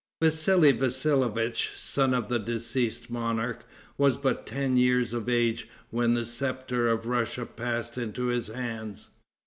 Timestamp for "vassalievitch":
0.71-1.73